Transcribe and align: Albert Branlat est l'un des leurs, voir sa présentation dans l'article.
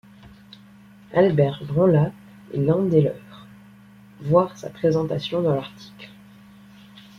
Albert 1.13 1.63
Branlat 1.63 2.11
est 2.55 2.57
l'un 2.57 2.79
des 2.81 3.01
leurs, 3.03 3.45
voir 4.21 4.57
sa 4.57 4.71
présentation 4.71 5.43
dans 5.43 5.53
l'article. 5.53 6.09